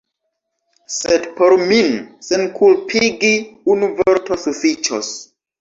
Sed 0.93 1.27
por 1.35 1.55
min 1.73 1.93
senkulpigi 2.29 3.33
unu 3.75 3.91
vorto 4.01 4.43
sufiĉos. 4.49 5.17